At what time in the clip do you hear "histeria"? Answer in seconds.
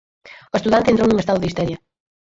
1.49-1.77